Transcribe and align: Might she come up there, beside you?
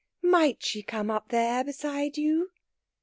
Might 0.23 0.63
she 0.63 0.81
come 0.81 1.11
up 1.11 1.27
there, 1.29 1.63
beside 1.63 2.17
you? 2.17 2.49